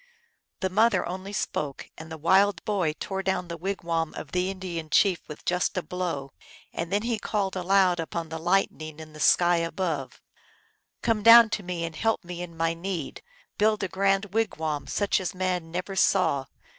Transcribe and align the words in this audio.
The 0.61 0.71
mother 0.71 1.05
only 1.07 1.31
spoke, 1.31 1.91
and 1.95 2.11
the 2.11 2.17
wild 2.17 2.65
boy 2.65 2.93
tore 2.99 3.21
down 3.21 3.49
the 3.49 3.55
wigwam 3.55 4.15
of 4.15 4.31
the 4.31 4.49
Indian 4.49 4.89
chief 4.89 5.21
just 5.45 5.75
with 5.75 5.83
a 5.85 5.87
blow, 5.87 6.31
and 6.73 6.91
then 6.91 7.03
he 7.03 7.19
called 7.19 7.55
aloud 7.55 7.99
unto 7.99 8.27
the 8.27 8.39
Lightning 8.39 8.99
in 8.99 9.13
the 9.13 9.19
sky 9.19 9.57
above," 9.57 10.19
Come 11.03 11.21
down 11.21 11.51
to 11.51 11.61
me 11.61 11.85
and 11.85 11.95
help 11.95 12.23
me 12.23 12.41
in 12.41 12.57
my 12.57 12.73
need! 12.73 13.21
Build 13.59 13.83
a 13.83 13.87
grand 13.87 14.33
wigwam 14.33 14.87
such 14.87 15.21
as 15.21 15.35
man 15.35 15.69
ne 15.69 15.81
er 15.87 15.95
saw 15.95 16.45